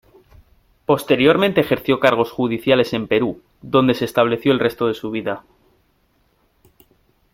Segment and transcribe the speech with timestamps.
[0.87, 5.43] Posteriormente ejerció cargos judiciales en Perú, donde se estableció el resto de su vida.